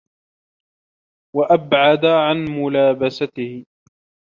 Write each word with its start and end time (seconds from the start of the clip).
وَأَبْعَدَ 1.35 2.05
عَنْ 2.05 2.45
مُلَابَسَتِهِ 2.63 3.65